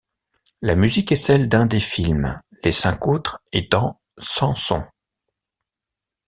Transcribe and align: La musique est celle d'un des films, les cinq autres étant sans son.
La 0.63 0.73
musique 0.75 1.11
est 1.11 1.15
celle 1.15 1.47
d'un 1.47 1.67
des 1.67 1.79
films, 1.79 2.41
les 2.63 2.71
cinq 2.71 3.05
autres 3.05 3.39
étant 3.51 4.01
sans 4.17 4.55
son. 4.55 4.83